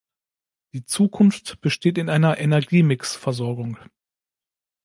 Die 0.73 0.83
Zukunft 0.83 1.61
besteht 1.61 1.99
in 1.99 2.09
einer 2.09 2.39
Energiemix-Versorgung. 2.39 3.77